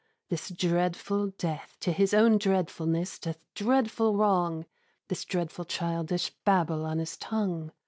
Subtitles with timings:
[0.29, 4.65] This dreadful Death to his own dreadfulness Doth dreadful wrong,
[5.09, 7.71] This dreadful childish babble on his tongue!